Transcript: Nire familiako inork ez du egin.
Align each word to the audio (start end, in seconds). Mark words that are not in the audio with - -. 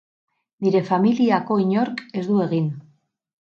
Nire 0.65 0.79
familiako 0.87 1.59
inork 1.65 2.03
ez 2.23 2.25
du 2.31 2.41
egin. 2.47 2.73